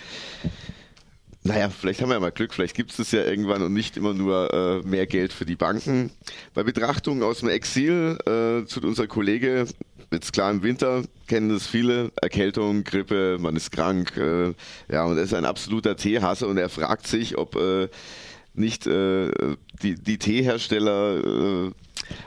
Naja, 1.43 1.69
vielleicht 1.69 2.01
haben 2.01 2.09
wir 2.09 2.15
ja 2.15 2.19
mal 2.19 2.31
Glück, 2.31 2.53
vielleicht 2.53 2.75
gibt 2.75 2.91
es 2.91 2.97
das 2.97 3.11
ja 3.13 3.23
irgendwann 3.23 3.61
und 3.61 3.73
nicht 3.73 3.95
immer 3.95 4.13
nur 4.13 4.53
äh, 4.53 4.87
mehr 4.87 5.07
Geld 5.07 5.31
für 5.31 5.45
die 5.45 5.55
Banken. 5.55 6.11
Bei 6.53 6.63
Betrachtungen 6.63 7.23
aus 7.23 7.39
dem 7.39 7.47
Exil 7.47 8.17
äh, 8.25 8.65
zu 8.65 8.81
unser 8.81 9.07
Kollege 9.07 9.65
jetzt 10.11 10.33
klar 10.33 10.51
im 10.51 10.63
Winter 10.63 11.03
kennen 11.27 11.49
das 11.49 11.67
viele, 11.67 12.11
Erkältung, 12.21 12.83
Grippe, 12.83 13.37
man 13.39 13.55
ist 13.55 13.71
krank, 13.71 14.17
äh, 14.17 14.53
ja, 14.91 15.05
und 15.05 15.17
er 15.17 15.23
ist 15.23 15.33
ein 15.33 15.45
absoluter 15.45 15.95
Teehasser 15.95 16.47
und 16.47 16.57
er 16.57 16.69
fragt 16.69 17.07
sich, 17.07 17.37
ob 17.37 17.55
äh, 17.55 17.87
nicht 18.53 18.87
äh, 18.87 19.31
die, 19.81 19.95
die 19.95 20.17
Teehersteller, 20.17 21.17
äh, 21.17 21.71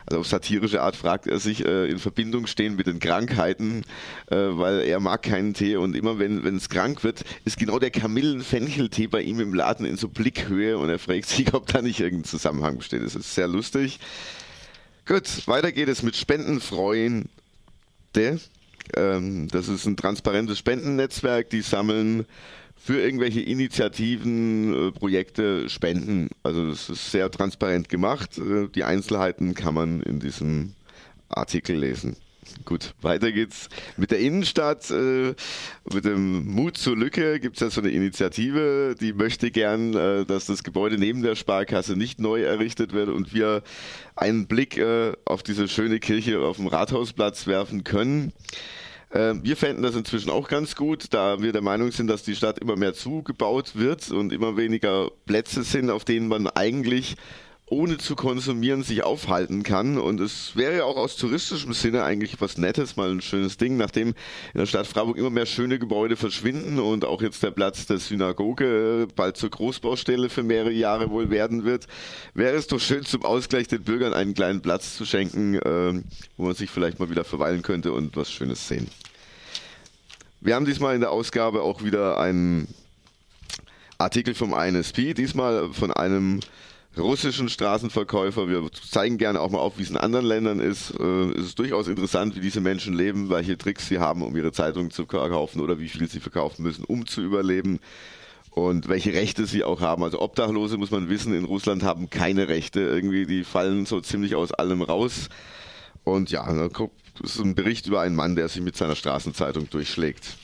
also 0.07 0.21
auf 0.21 0.27
satirische 0.27 0.81
Art 0.81 0.95
fragt 0.95 1.27
er 1.27 1.41
sich, 1.41 1.65
äh, 1.65 1.87
in 1.87 1.99
Verbindung 1.99 2.47
stehen 2.47 2.77
mit 2.77 2.87
den 2.87 3.01
Krankheiten, 3.01 3.83
äh, 4.31 4.37
weil 4.37 4.81
er 4.83 5.01
mag 5.01 5.23
keinen 5.23 5.55
Tee 5.55 5.77
und 5.77 5.97
immer 5.97 6.19
wenn 6.19 6.45
wenn 6.45 6.57
es 6.57 6.69
krank 6.69 7.03
wird, 7.03 7.25
ist 7.45 7.59
genau 7.59 7.79
der 7.79 7.91
Kamillen-Fencheltee 7.91 9.09
bei 9.09 9.23
ihm 9.23 9.41
im 9.41 9.55
Laden 9.55 9.85
in 9.85 9.97
so 9.97 10.09
Blickhöhe 10.09 10.79
und 10.79 10.89
er 10.89 10.99
fragt 10.99 11.27
sich, 11.27 11.53
ob 11.53 11.67
da 11.67 11.83
nicht 11.83 12.01
irgendein 12.01 12.25
Zusammenhang 12.25 12.79
besteht. 12.79 13.03
Das 13.03 13.17
ist 13.17 13.35
sehr 13.35 13.49
lustig. 13.49 13.99
Gut, 15.05 15.49
weiter 15.49 15.73
geht 15.73 15.89
es 15.89 16.05
mit 16.05 16.17
Spendenfreuen 16.17 17.29
ähm, 18.97 19.49
das 19.49 19.69
ist 19.69 19.87
ein 19.87 19.97
transparentes 19.97 20.59
Spendennetzwerk, 20.59 21.51
die 21.51 21.63
sammeln 21.63 22.27
für 22.77 23.01
irgendwelche 23.01 23.41
Initiativen, 23.41 24.89
äh, 24.89 24.93
Projekte 24.93 25.69
Spenden. 25.69 26.31
Also 26.43 26.69
das 26.69 26.91
ist 26.91 27.13
sehr 27.13 27.31
transparent 27.31 27.89
gemacht. 27.89 28.39
Äh, 28.39 28.69
die 28.69 28.85
Einzelheiten 28.85 29.55
kann 29.55 29.75
man 29.75 30.03
in 30.03 30.19
diesem 30.19 30.75
Artikel 31.29 31.77
lesen. 31.77 32.17
Gut, 32.65 32.95
weiter 33.03 33.33
geht's 33.33 33.69
mit 33.97 34.11
der 34.11 34.21
Innenstadt. 34.21 34.91
Äh, 34.91 35.35
mit 35.93 36.05
dem 36.05 36.47
Mut 36.47 36.77
zur 36.77 36.97
Lücke 36.97 37.41
gibt 37.41 37.57
es 37.57 37.61
ja 37.61 37.71
so 37.71 37.81
eine 37.81 37.91
Initiative, 37.91 38.95
die 39.01 39.13
möchte 39.13 39.51
gern, 39.51 39.95
äh, 39.95 40.25
dass 40.25 40.47
das 40.47 40.63
Gebäude 40.63 40.99
neben 40.99 41.23
der 41.23 41.35
Sparkasse 41.35 41.97
nicht 41.97 42.21
neu 42.21 42.43
errichtet 42.43 42.93
wird 42.93 43.09
und 43.09 43.35
wir 43.35 43.63
einen 44.17 44.47
Blick 44.47 44.79
äh, 44.79 45.13
auf 45.25 45.43
diese 45.43 45.69
schöne 45.69 45.99
Kirche 45.99 46.41
auf 46.41 46.57
dem 46.57 46.67
Rathausplatz 46.67 47.47
werfen 47.47 47.85
können. 47.85 48.33
Äh, 49.11 49.35
wir 49.43 49.57
fänden 49.57 49.83
das 49.83 49.95
inzwischen 49.95 50.31
auch 50.31 50.49
ganz 50.49 50.77
gut, 50.77 51.07
da 51.11 51.43
wir 51.43 51.53
der 51.53 51.63
Meinung 51.63 51.93
sind, 51.93 52.07
dass 52.07 52.23
die 52.23 52.37
Stadt 52.37 52.59
immer 52.59 52.77
mehr 52.77 52.95
zugebaut 52.95 53.73
wird 53.75 54.11
und 54.11 54.33
immer 54.33 54.57
weniger 54.57 55.11
Plätze 55.27 55.63
sind, 55.63 55.91
auf 55.91 56.05
denen 56.05 56.29
man 56.29 56.47
eigentlich 56.47 57.17
ohne 57.73 57.97
zu 57.97 58.17
konsumieren 58.17 58.83
sich 58.83 59.03
aufhalten 59.03 59.63
kann. 59.63 59.97
Und 59.97 60.21
es 60.21 60.55
wäre 60.55 60.77
ja 60.77 60.85
auch 60.85 60.99
aus 60.99 61.17
touristischem 61.17 61.73
Sinne 61.73 62.05
eigentlich 62.05 62.39
was 62.39 62.59
Nettes, 62.59 62.97
mal 62.97 63.11
ein 63.11 63.23
schönes 63.23 63.57
Ding, 63.57 63.79
nachdem 63.79 64.09
in 64.09 64.59
der 64.59 64.67
Stadt 64.67 64.87
Freiburg 64.87 65.17
immer 65.17 65.31
mehr 65.31 65.47
schöne 65.47 65.79
Gebäude 65.79 66.17
verschwinden 66.17 66.79
und 66.79 67.07
auch 67.07 67.23
jetzt 67.23 67.43
der 67.43 67.51
Platz 67.51 67.87
der 67.87 67.97
Synagoge 67.97 69.09
bald 69.17 69.39
zur 69.39 69.49
Großbaustelle 69.49 70.29
für 70.29 70.43
mehrere 70.43 70.71
Jahre 70.71 71.11
wohl 71.11 71.31
werden 71.31 71.65
wird, 71.65 71.87
wäre 72.35 72.57
es 72.57 72.67
doch 72.67 72.79
schön 72.79 73.07
zum 73.07 73.25
Ausgleich 73.25 73.69
den 73.69 73.83
Bürgern 73.83 74.13
einen 74.13 74.35
kleinen 74.35 74.61
Platz 74.61 74.95
zu 74.95 75.07
schenken, 75.07 75.55
äh, 75.55 76.03
wo 76.37 76.45
man 76.45 76.55
sich 76.55 76.69
vielleicht 76.69 76.99
mal 76.99 77.09
wieder 77.09 77.25
verweilen 77.25 77.63
könnte 77.63 77.93
und 77.93 78.15
was 78.17 78.31
Schönes 78.31 78.69
sehen. 78.69 78.87
Wir 80.43 80.57
haben 80.57 80.67
diesmal 80.67 80.95
in 80.95 81.01
der 81.01 81.11
Ausgabe 81.11 81.63
auch 81.63 81.83
wieder 81.83 82.21
einen 82.21 82.69
Artikel 83.97 84.35
vom 84.35 84.53
INSP, 84.53 85.15
diesmal 85.15 85.73
von 85.73 85.91
einem 85.91 86.41
russischen 86.99 87.49
Straßenverkäufer. 87.49 88.49
Wir 88.49 88.69
zeigen 88.73 89.19
gerne 89.19 89.41
auch 89.41 89.51
mal 89.51 89.59
auf, 89.59 89.79
wie 89.79 89.83
es 89.83 89.91
in 89.91 89.97
anderen 89.97 90.27
Ländern 90.27 90.61
ist. 90.61 90.91
Äh, 90.99 91.31
es 91.33 91.47
ist 91.47 91.59
durchaus 91.59 91.89
interessant, 91.89 92.37
wie 92.37 92.41
diese 92.41 92.61
Menschen 92.61 92.95
leben, 92.95 93.31
welche 93.31 93.57
Tricks 93.57 93.89
sie 93.89 93.99
haben, 93.99 94.23
um 94.23 94.37
ihre 94.37 94.53
Zeitung 94.53 94.91
zu 94.91 95.07
verkaufen 95.07 95.61
oder 95.61 95.79
wie 95.79 95.89
viel 95.89 96.09
sie 96.09 96.21
verkaufen 96.21 96.63
müssen, 96.63 96.85
um 96.85 97.07
zu 97.07 97.23
überleben. 97.23 97.81
Und 98.51 98.89
welche 98.89 99.15
Rechte 99.15 99.47
sie 99.47 99.65
auch 99.65 99.81
haben. 99.81 100.05
Also 100.05 100.21
Obdachlose, 100.21 100.77
muss 100.77 100.91
man 100.91 101.09
wissen, 101.09 101.33
in 101.33 101.47
Russland 101.47 101.83
haben 101.85 102.11
keine 102.11 102.49
Rechte. 102.49 102.81
Irgendwie, 102.81 103.25
die 103.25 103.45
fallen 103.45 103.87
so 103.87 104.03
ziemlich 104.03 104.35
aus 104.35 104.53
allem 104.53 104.83
raus. 104.83 105.31
Und 106.05 106.31
ja, 106.31 106.69
das 106.69 107.37
ist 107.37 107.41
ein 107.41 107.55
Bericht 107.55 107.87
über 107.87 108.03
einen 108.03 108.15
Mann, 108.15 108.37
der 108.37 108.49
sich 108.49 108.61
mit 108.61 108.77
seiner 108.77 108.95
Straßenzeitung 108.95 109.71
durchschlägt. 109.71 110.37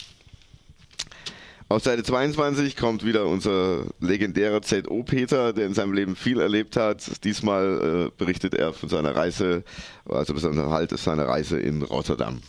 Auf 1.71 1.83
Seite 1.83 2.03
22 2.03 2.77
kommt 2.77 3.05
wieder 3.05 3.27
unser 3.27 3.85
legendärer 4.01 4.63
ZO 4.63 5.03
Peter, 5.03 5.53
der 5.53 5.67
in 5.67 5.75
seinem 5.75 5.93
Leben 5.93 6.17
viel 6.17 6.41
erlebt 6.41 6.77
hat. 6.77 7.23
Diesmal 7.25 8.09
äh, 8.09 8.11
berichtet 8.17 8.55
er 8.55 8.73
von 8.73 8.89
seiner 8.89 9.15
Reise, 9.15 9.65
also 10.09 10.35
seinem 10.39 10.71
Halt 10.71 10.99
seiner 10.99 11.29
Reise 11.29 11.61
in 11.61 11.83
Rotterdam. 11.83 12.41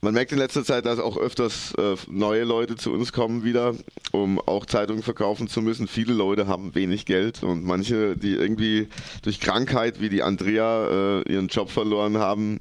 Man 0.00 0.14
merkt 0.14 0.32
in 0.32 0.38
letzter 0.38 0.64
Zeit, 0.64 0.84
dass 0.84 0.98
auch 0.98 1.16
öfters 1.16 1.74
äh, 1.78 1.94
neue 2.08 2.42
Leute 2.42 2.74
zu 2.74 2.90
uns 2.92 3.12
kommen 3.12 3.44
wieder, 3.44 3.76
um 4.10 4.40
auch 4.40 4.66
Zeitungen 4.66 5.04
verkaufen 5.04 5.46
zu 5.46 5.62
müssen. 5.62 5.86
Viele 5.86 6.12
Leute 6.12 6.48
haben 6.48 6.74
wenig 6.74 7.06
Geld 7.06 7.44
und 7.44 7.62
manche, 7.62 8.16
die 8.16 8.32
irgendwie 8.32 8.88
durch 9.22 9.38
Krankheit 9.38 10.00
wie 10.00 10.08
die 10.08 10.24
Andrea 10.24 11.20
äh, 11.20 11.32
ihren 11.32 11.46
Job 11.46 11.70
verloren 11.70 12.18
haben, 12.18 12.58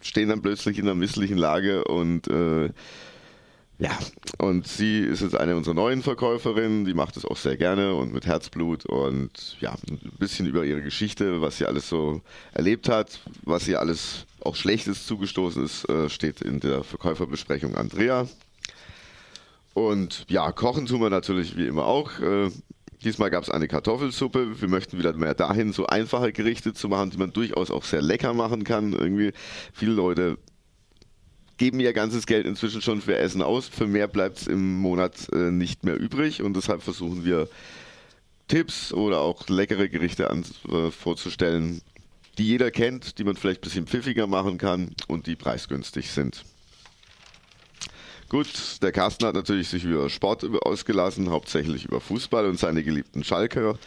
stehen 0.00 0.28
dann 0.28 0.42
plötzlich 0.42 0.78
in 0.78 0.84
einer 0.84 0.94
misslichen 0.94 1.38
Lage 1.38 1.84
und 1.84 2.28
äh, 2.28 2.70
ja, 3.78 3.98
und 4.38 4.68
sie 4.68 5.00
ist 5.00 5.20
jetzt 5.20 5.36
eine 5.36 5.56
unserer 5.56 5.74
neuen 5.74 6.02
Verkäuferinnen, 6.02 6.84
die 6.84 6.94
macht 6.94 7.16
es 7.16 7.24
auch 7.24 7.36
sehr 7.36 7.56
gerne 7.56 7.94
und 7.94 8.12
mit 8.12 8.24
Herzblut 8.24 8.86
und 8.86 9.56
ja, 9.60 9.74
ein 9.88 9.98
bisschen 10.18 10.46
über 10.46 10.64
ihre 10.64 10.80
Geschichte, 10.80 11.40
was 11.40 11.58
sie 11.58 11.66
alles 11.66 11.88
so 11.88 12.20
erlebt 12.52 12.88
hat, 12.88 13.20
was 13.42 13.66
ihr 13.66 13.80
alles 13.80 14.26
auch 14.40 14.54
Schlechtes 14.54 15.06
zugestoßen 15.06 15.64
ist, 15.64 15.88
äh, 15.88 16.08
steht 16.08 16.40
in 16.40 16.60
der 16.60 16.84
Verkäuferbesprechung 16.84 17.74
Andrea. 17.74 18.28
Und 19.72 20.24
ja, 20.28 20.52
kochen 20.52 20.86
tun 20.86 21.00
wir 21.00 21.10
natürlich 21.10 21.56
wie 21.56 21.66
immer 21.66 21.84
auch. 21.84 22.20
Äh, 22.20 22.50
Diesmal 23.04 23.30
gab 23.30 23.42
es 23.42 23.50
eine 23.50 23.68
Kartoffelsuppe. 23.68 24.60
Wir 24.62 24.68
möchten 24.68 24.98
wieder 24.98 25.12
mehr 25.12 25.34
dahin, 25.34 25.74
so 25.74 25.86
einfache 25.86 26.32
Gerichte 26.32 26.72
zu 26.72 26.88
machen, 26.88 27.10
die 27.10 27.18
man 27.18 27.34
durchaus 27.34 27.70
auch 27.70 27.84
sehr 27.84 28.00
lecker 28.00 28.32
machen 28.32 28.64
kann. 28.64 28.94
Irgendwie 28.94 29.32
viele 29.74 29.92
Leute 29.92 30.38
geben 31.58 31.80
ihr 31.80 31.92
ganzes 31.92 32.24
Geld 32.26 32.46
inzwischen 32.46 32.80
schon 32.80 33.02
für 33.02 33.16
Essen 33.16 33.42
aus. 33.42 33.68
Für 33.68 33.86
mehr 33.86 34.08
bleibt 34.08 34.38
es 34.38 34.46
im 34.46 34.78
Monat 34.78 35.28
äh, 35.32 35.50
nicht 35.50 35.84
mehr 35.84 36.00
übrig 36.00 36.42
und 36.42 36.56
deshalb 36.56 36.82
versuchen 36.82 37.26
wir 37.26 37.48
Tipps 38.48 38.92
oder 38.92 39.20
auch 39.20 39.48
leckere 39.48 39.88
Gerichte 39.88 40.30
an, 40.30 40.44
äh, 40.70 40.90
vorzustellen, 40.90 41.82
die 42.38 42.46
jeder 42.46 42.70
kennt, 42.70 43.18
die 43.18 43.24
man 43.24 43.36
vielleicht 43.36 43.60
ein 43.60 43.68
bisschen 43.68 43.86
pfiffiger 43.86 44.26
machen 44.26 44.56
kann 44.56 44.94
und 45.08 45.26
die 45.26 45.36
preisgünstig 45.36 46.10
sind. 46.10 46.44
Gut, 48.28 48.48
der 48.82 48.90
Carsten 48.90 49.26
hat 49.26 49.34
natürlich 49.34 49.68
sich 49.68 49.84
über 49.84 50.08
Sport 50.08 50.44
ausgelassen, 50.62 51.30
hauptsächlich 51.30 51.84
über 51.84 52.00
Fußball 52.00 52.46
und 52.46 52.58
seine 52.58 52.82
geliebten 52.82 53.22
Schalker. 53.22 53.78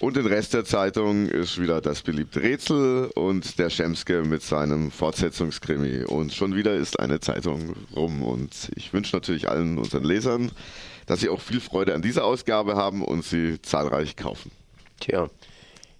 Und 0.00 0.16
den 0.16 0.26
Rest 0.26 0.54
der 0.54 0.64
Zeitung 0.64 1.26
ist 1.26 1.60
wieder 1.60 1.80
das 1.80 2.02
beliebte 2.02 2.40
Rätsel 2.40 3.10
und 3.16 3.58
der 3.58 3.68
Schemske 3.68 4.22
mit 4.22 4.42
seinem 4.42 4.92
Fortsetzungskrimi. 4.92 6.04
Und 6.04 6.32
schon 6.32 6.54
wieder 6.54 6.74
ist 6.74 7.00
eine 7.00 7.18
Zeitung 7.18 7.74
rum. 7.96 8.22
Und 8.22 8.70
ich 8.76 8.92
wünsche 8.92 9.16
natürlich 9.16 9.48
allen 9.48 9.76
unseren 9.76 10.04
Lesern, 10.04 10.52
dass 11.06 11.18
sie 11.18 11.28
auch 11.28 11.40
viel 11.40 11.58
Freude 11.58 11.96
an 11.96 12.02
dieser 12.02 12.24
Ausgabe 12.24 12.76
haben 12.76 13.02
und 13.02 13.24
sie 13.24 13.60
zahlreich 13.60 14.14
kaufen. 14.14 14.52
Tja, 15.00 15.28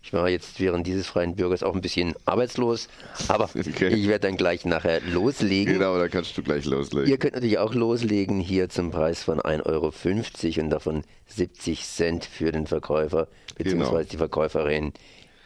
ich 0.09 0.15
war 0.15 0.31
jetzt 0.31 0.59
während 0.59 0.87
dieses 0.87 1.07
freien 1.07 1.37
Bürgers 1.37 1.63
auch 1.63 1.75
ein 1.75 1.83
bisschen 1.83 2.15
arbeitslos, 2.25 2.89
aber 3.29 3.45
okay. 3.55 3.89
ich 3.89 4.09
werde 4.09 4.27
dann 4.27 4.39
gleich 4.39 4.65
nachher 4.65 5.03
loslegen. 5.03 5.75
Genau, 5.75 5.99
da 5.99 6.09
kannst 6.09 6.37
du 6.39 6.43
gleich 6.43 6.65
loslegen. 6.65 7.11
Ihr 7.11 7.19
könnt 7.19 7.35
natürlich 7.35 7.59
auch 7.59 7.75
loslegen 7.75 8.41
hier 8.41 8.71
zum 8.71 8.91
Preis 8.91 9.23
von 9.23 9.39
1,50 9.39 9.67
Euro 9.67 10.65
und 10.65 10.71
davon 10.71 11.05
70 11.27 11.85
Cent 11.85 12.25
für 12.25 12.53
den 12.53 12.67
Verkäufer 12.67 13.29
bzw. 13.59 13.77
Genau. 13.77 14.03
die 14.03 14.17
Verkäuferin 14.17 14.93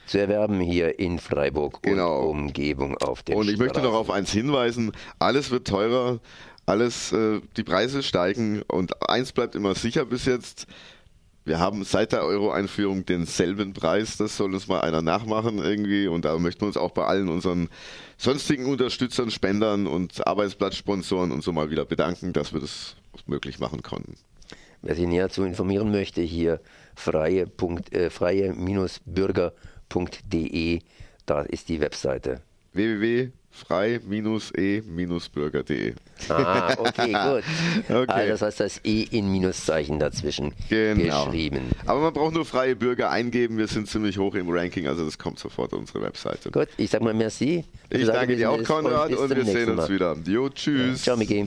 zu 0.07 0.19
erwerben 0.19 0.61
hier 0.61 0.97
in 1.00 1.19
Freiburg 1.19 1.83
genau. 1.83 2.21
und 2.21 2.42
Umgebung 2.42 2.97
auf 2.99 3.25
dem 3.25 3.35
Und 3.35 3.50
ich 3.50 3.59
möchte 3.59 3.81
noch 3.81 3.95
auf 3.95 4.11
eins 4.11 4.31
hinweisen, 4.31 4.92
alles 5.19 5.50
wird 5.50 5.66
teurer, 5.66 6.21
alles, 6.66 7.11
äh, 7.11 7.40
die 7.57 7.64
Preise 7.64 8.04
steigen 8.04 8.62
und 8.69 9.09
eins 9.09 9.33
bleibt 9.33 9.57
immer 9.57 9.75
sicher 9.75 10.04
bis 10.04 10.25
jetzt, 10.25 10.69
wir 11.45 11.59
haben 11.59 11.85
seit 11.85 12.13
der 12.13 12.25
Euro-Einführung 12.25 13.05
denselben 13.05 13.73
Preis, 13.73 14.17
das 14.17 14.37
soll 14.37 14.55
uns 14.55 14.69
mal 14.69 14.81
einer 14.81 15.03
nachmachen 15.03 15.59
irgendwie 15.59 16.07
und 16.07 16.25
da 16.25 16.39
möchten 16.39 16.63
wir 16.63 16.69
uns 16.69 16.77
auch 16.77 16.93
bei 16.93 17.05
allen 17.05 17.29
unseren 17.29 17.69
sonstigen 18.17 18.67
Unterstützern, 18.67 19.31
Spendern 19.31 19.87
und 19.87 20.27
Arbeitsplatzsponsoren 20.27 21.33
und 21.33 21.43
so 21.43 21.53
mal 21.53 21.71
wieder 21.71 21.85
bedanken, 21.85 22.33
dass 22.33 22.53
wir 22.53 22.61
das 22.61 22.97
möglich 23.27 23.59
machen 23.59 23.83
konnten. 23.83 24.15
Wer 24.83 24.95
sich 24.95 25.07
näher 25.07 25.31
zu 25.31 25.45
informieren 25.45 25.91
möchte, 25.91 26.23
hier 26.23 26.61
freie-bürger.de, 26.97 28.11
freie 28.11 28.55
da 31.27 31.43
ist 31.43 31.69
die 31.69 31.81
Webseite. 31.81 32.41
www 32.73 33.31
frei-e-bürger.de. 33.52 35.94
Ah, 36.28 36.75
okay, 36.78 37.12
gut. 37.12 37.44
okay. 37.88 38.06
Also 38.09 38.30
das 38.30 38.42
heißt, 38.42 38.61
das 38.61 38.80
E 38.85 39.02
in 39.11 39.30
Minuszeichen 39.30 39.99
dazwischen 39.99 40.52
genau. 40.68 41.26
geschrieben. 41.26 41.71
Aber 41.87 42.00
man 42.00 42.12
braucht 42.12 42.35
nur 42.35 42.44
freie 42.44 42.76
Bürger 42.76 43.11
eingeben. 43.11 43.59
Wir 43.59 43.68
sind 43.68 43.88
ziemlich 43.88 44.18
hoch 44.18 44.35
im 44.35 44.49
Ranking, 44.49 44.88
also 44.88 45.04
das 45.04 45.18
kommt 45.18 45.38
sofort 45.38 45.73
auf 45.73 45.78
unsere 45.80 46.02
Webseite. 46.02 46.50
Gut, 46.50 46.68
ich 46.76 46.90
sag 46.90 47.02
mal 47.02 47.14
merci. 47.14 47.64
Ich, 47.90 48.00
ich 48.00 48.06
danke 48.06 48.37
dir 48.37 48.50
auch, 48.50 48.62
Konrad, 48.64 49.11
und, 49.11 49.18
und 49.18 49.37
wir 49.37 49.44
sehen 49.44 49.71
uns 49.71 49.78
Mal. 49.78 49.90
wieder. 49.90 50.16
Jo, 50.26 50.49
tschüss. 50.49 51.02
Ciao, 51.02 51.16
Miki. 51.16 51.47